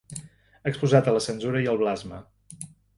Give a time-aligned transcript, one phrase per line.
[0.71, 2.27] Exposat a la censura i al blasme.